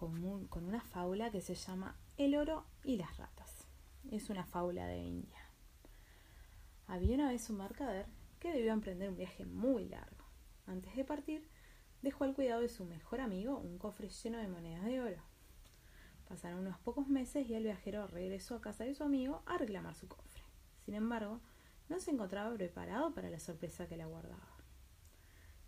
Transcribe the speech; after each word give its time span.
Con 0.00 0.64
una 0.64 0.80
fábula 0.80 1.30
que 1.30 1.42
se 1.42 1.54
llama 1.54 1.94
El 2.16 2.34
oro 2.34 2.64
y 2.84 2.96
las 2.96 3.18
ratas. 3.18 3.66
Es 4.10 4.30
una 4.30 4.46
fábula 4.46 4.86
de 4.86 4.96
India. 4.96 5.38
Había 6.86 7.16
una 7.16 7.28
vez 7.28 7.50
un 7.50 7.58
mercader 7.58 8.06
que 8.38 8.50
debió 8.50 8.72
emprender 8.72 9.10
un 9.10 9.18
viaje 9.18 9.44
muy 9.44 9.84
largo. 9.84 10.24
Antes 10.66 10.96
de 10.96 11.04
partir, 11.04 11.46
dejó 12.00 12.24
al 12.24 12.34
cuidado 12.34 12.62
de 12.62 12.70
su 12.70 12.86
mejor 12.86 13.20
amigo 13.20 13.58
un 13.58 13.76
cofre 13.76 14.08
lleno 14.08 14.38
de 14.38 14.48
monedas 14.48 14.86
de 14.86 15.02
oro. 15.02 15.22
Pasaron 16.26 16.60
unos 16.60 16.78
pocos 16.78 17.06
meses 17.08 17.46
y 17.46 17.52
el 17.52 17.64
viajero 17.64 18.06
regresó 18.06 18.54
a 18.54 18.62
casa 18.62 18.84
de 18.84 18.94
su 18.94 19.04
amigo 19.04 19.42
a 19.44 19.58
reclamar 19.58 19.94
su 19.94 20.08
cofre. 20.08 20.42
Sin 20.78 20.94
embargo, 20.94 21.42
no 21.90 22.00
se 22.00 22.10
encontraba 22.10 22.54
preparado 22.54 23.12
para 23.12 23.28
la 23.28 23.38
sorpresa 23.38 23.86
que 23.86 23.98
le 23.98 24.04
aguardaba. 24.04 24.48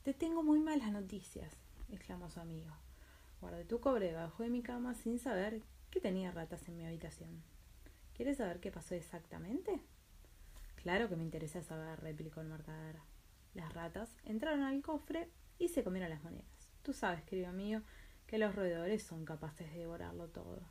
Te 0.04 0.14
tengo 0.14 0.42
muy 0.42 0.58
malas 0.58 0.90
noticias, 0.90 1.52
exclamó 1.90 2.30
su 2.30 2.40
amigo. 2.40 2.72
Guardé 3.42 3.64
tu 3.64 3.80
cobre 3.80 4.06
debajo 4.06 4.44
de 4.44 4.50
mi 4.50 4.62
cama 4.62 4.94
sin 4.94 5.18
saber 5.18 5.64
que 5.90 6.00
tenía 6.00 6.30
ratas 6.30 6.68
en 6.68 6.76
mi 6.76 6.86
habitación. 6.86 7.42
¿Quieres 8.14 8.36
saber 8.36 8.60
qué 8.60 8.70
pasó 8.70 8.94
exactamente? 8.94 9.80
Claro 10.76 11.08
que 11.08 11.16
me 11.16 11.24
interesa 11.24 11.60
saber, 11.60 11.98
replicó 11.98 12.40
el 12.40 12.46
mercader. 12.46 13.00
Las 13.54 13.74
ratas 13.74 14.16
entraron 14.22 14.62
al 14.62 14.80
cofre 14.80 15.28
y 15.58 15.66
se 15.68 15.82
comieron 15.82 16.10
las 16.10 16.22
monedas. 16.22 16.70
Tú 16.84 16.92
sabes, 16.92 17.24
querido 17.24 17.52
mío, 17.52 17.82
que 18.28 18.38
los 18.38 18.54
roedores 18.54 19.02
son 19.02 19.24
capaces 19.24 19.72
de 19.72 19.80
devorarlo 19.80 20.28
todo. 20.28 20.62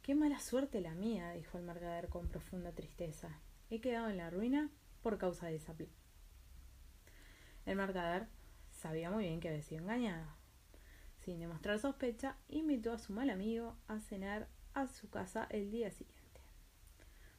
Qué 0.00 0.14
mala 0.14 0.40
suerte 0.40 0.80
la 0.80 0.94
mía, 0.94 1.32
dijo 1.32 1.58
el 1.58 1.64
mercader 1.64 2.08
con 2.08 2.26
profunda 2.26 2.72
tristeza. 2.72 3.38
He 3.68 3.82
quedado 3.82 4.08
en 4.08 4.16
la 4.16 4.30
ruina 4.30 4.70
por 5.02 5.18
causa 5.18 5.48
de 5.48 5.56
esa 5.56 5.74
pla. 5.74 5.88
El 7.66 7.76
mercader 7.76 8.28
sabía 8.70 9.10
muy 9.10 9.24
bien 9.24 9.40
que 9.40 9.50
había 9.50 9.62
sido 9.62 9.82
engañado. 9.82 10.42
Sin 11.24 11.38
demostrar 11.38 11.78
sospecha, 11.78 12.36
invitó 12.50 12.92
a 12.92 12.98
su 12.98 13.14
mal 13.14 13.30
amigo 13.30 13.78
a 13.88 13.98
cenar 13.98 14.46
a 14.74 14.86
su 14.86 15.08
casa 15.08 15.46
el 15.48 15.70
día 15.70 15.90
siguiente. 15.90 16.42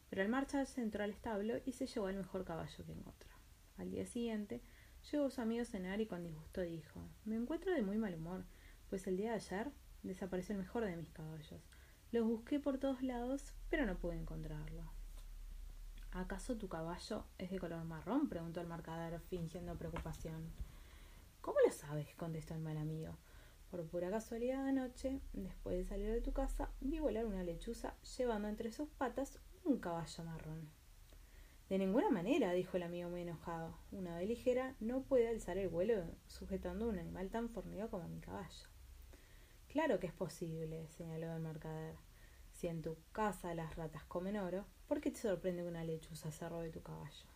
Pero 0.09 0.23
al 0.23 0.29
marcharse 0.29 0.81
entró 0.81 1.03
al 1.03 1.11
establo 1.11 1.53
y 1.65 1.73
se 1.73 1.85
llevó 1.85 2.09
el 2.09 2.17
mejor 2.17 2.45
caballo 2.45 2.83
que 2.83 2.91
encontró. 2.91 3.29
Al 3.77 3.91
día 3.91 4.07
siguiente, 4.07 4.63
llegó 5.11 5.29
su 5.29 5.39
amigo 5.39 5.61
a 5.61 5.65
cenar 5.65 6.01
y 6.01 6.07
con 6.07 6.23
disgusto 6.23 6.61
dijo 6.61 6.99
Me 7.25 7.35
encuentro 7.35 7.73
de 7.73 7.83
muy 7.83 7.99
mal 7.99 8.15
humor, 8.15 8.45
pues 8.89 9.05
el 9.05 9.17
día 9.17 9.29
de 9.29 9.35
ayer 9.35 9.71
desapareció 10.01 10.53
el 10.53 10.61
mejor 10.61 10.83
de 10.83 10.95
mis 10.95 11.11
caballos. 11.11 11.61
Los 12.11 12.25
busqué 12.25 12.59
por 12.59 12.79
todos 12.79 13.03
lados, 13.03 13.53
pero 13.69 13.85
no 13.85 13.99
pude 13.99 14.15
encontrarlo. 14.15 14.91
¿Acaso 16.09 16.57
tu 16.57 16.69
caballo 16.69 17.25
es 17.37 17.51
de 17.51 17.59
color 17.59 17.83
marrón? 17.83 18.29
preguntó 18.29 18.61
el 18.61 18.67
mercader, 18.67 19.19
fingiendo 19.19 19.77
preocupación. 19.77 20.51
¿Cómo 21.41 21.57
lo 21.63 21.71
sabes? 21.71 22.07
contestó 22.15 22.55
el 22.55 22.61
mal 22.61 22.77
amigo. 22.77 23.15
Por 23.75 23.87
pura 23.87 24.09
casualidad 24.09 24.65
anoche, 24.65 25.19
después 25.33 25.75
de 25.75 25.83
salir 25.83 26.09
de 26.09 26.21
tu 26.21 26.31
casa, 26.31 26.69
vi 26.79 26.99
volar 26.99 27.25
una 27.25 27.43
lechuza 27.43 27.93
llevando 28.17 28.47
entre 28.47 28.71
sus 28.71 28.87
patas 28.87 29.37
un 29.65 29.79
caballo 29.79 30.23
marrón. 30.23 30.69
De 31.67 31.77
ninguna 31.77 32.09
manera, 32.09 32.53
dijo 32.53 32.77
el 32.77 32.83
amigo 32.83 33.09
muy 33.09 33.23
enojado. 33.23 33.77
Una 33.91 34.15
ave 34.15 34.27
ligera 34.27 34.77
no 34.79 35.01
puede 35.01 35.27
alzar 35.27 35.57
el 35.57 35.67
vuelo 35.67 36.05
sujetando 36.25 36.87
un 36.87 36.99
animal 36.99 37.29
tan 37.29 37.49
fornido 37.49 37.89
como 37.89 38.07
mi 38.07 38.21
caballo. 38.21 38.69
Claro 39.67 39.99
que 39.99 40.07
es 40.07 40.13
posible, 40.13 40.87
señaló 40.87 41.35
el 41.35 41.41
mercader. 41.41 41.97
Si 42.53 42.67
en 42.67 42.81
tu 42.81 42.95
casa 43.11 43.53
las 43.55 43.75
ratas 43.75 44.05
comen 44.05 44.37
oro, 44.37 44.63
¿por 44.87 45.01
qué 45.01 45.11
te 45.11 45.19
sorprende 45.19 45.63
que 45.63 45.67
una 45.67 45.83
lechuza 45.83 46.31
se 46.31 46.47
robe 46.47 46.69
tu 46.69 46.81
caballo? 46.81 47.34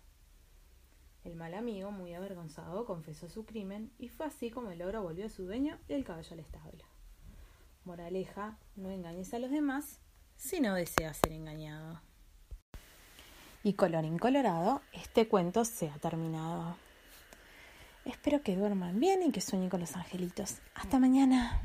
El 1.24 1.36
mal 1.36 1.54
amigo, 1.54 1.92
muy 1.92 2.14
avergonzado, 2.14 2.86
confesó 2.86 3.28
su 3.28 3.46
crimen 3.46 3.92
y 4.00 4.08
fue 4.08 4.26
así 4.26 4.50
como 4.50 4.72
el 4.72 4.82
oro 4.82 5.04
volvió 5.04 5.26
a 5.26 5.30
su 5.30 5.46
dueño 5.46 5.78
y 5.88 5.94
el 5.94 6.06
caballo 6.06 6.34
al 6.34 6.40
establo. 6.40 6.86
Moraleja, 7.84 8.58
no 8.76 8.90
engañes 8.90 9.34
a 9.34 9.40
los 9.40 9.52
demás 9.52 10.00
si 10.38 10.62
no 10.62 10.74
deseas 10.76 11.18
ser 11.18 11.34
engañado. 11.34 12.02
Y 13.64 13.74
colorín 13.74 14.18
colorado, 14.18 14.82
este 14.94 15.28
cuento 15.28 15.66
se 15.66 15.90
ha 15.90 15.98
terminado. 15.98 16.78
Espero 18.06 18.42
que 18.42 18.56
duerman 18.56 19.00
bien 19.00 19.22
y 19.22 19.32
que 19.32 19.42
sueñen 19.42 19.70
con 19.70 19.82
los 19.82 19.96
angelitos. 19.98 20.60
Hasta 20.74 21.00
mañana. 21.00 21.62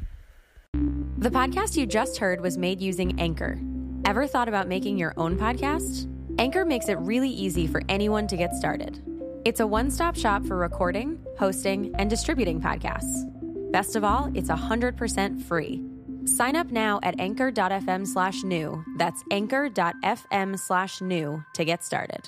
The 1.19 1.31
podcast 1.31 1.77
you 1.77 1.87
just 1.87 2.19
heard 2.19 2.41
was 2.41 2.59
made 2.59 2.83
using 2.83 3.19
Anchor. 3.21 3.59
Ever 4.05 4.27
thought 4.27 4.49
about 4.49 4.67
making 4.67 4.99
your 4.99 5.15
own 5.17 5.39
podcast? 5.39 6.09
Anchor 6.39 6.67
makes 6.67 6.89
it 6.89 6.99
really 6.99 7.31
easy 7.31 7.69
for 7.69 7.81
anyone 7.89 8.27
to 8.27 8.37
get 8.37 8.53
started. 8.55 9.01
It's 9.45 9.61
a 9.61 9.67
one 9.67 9.91
stop 9.91 10.17
shop 10.17 10.47
for 10.47 10.57
recording, 10.57 11.19
hosting, 11.39 11.95
and 11.99 12.09
distributing 12.09 12.63
podcasts. 12.63 13.31
Best 13.73 13.95
of 13.95 14.03
all, 14.03 14.31
it's 14.35 14.49
100% 14.49 15.43
free. 15.43 15.83
Sign 16.25 16.57
up 16.57 16.71
now 16.71 16.99
at 17.03 17.21
anchor.fm 17.21 18.07
slash 18.07 18.43
new. 18.43 18.83
That's 18.97 19.23
anchor.fm 19.31 20.59
slash 20.59 21.03
new 21.03 21.45
to 21.55 21.65
get 21.65 21.85
started. 21.85 22.27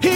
Yo 0.00 0.10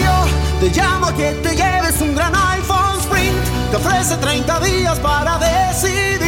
te 0.60 0.70
llamo 0.70 1.08
que 1.16 1.32
te 1.42 1.54
lleves 1.54 2.00
un 2.00 2.14
gran 2.14 2.32
iPhone 2.32 2.98
Sprint. 3.00 3.44
Te 3.70 3.76
ofrece 3.76 4.16
30 4.16 4.60
días 4.60 4.98
para. 5.00 5.21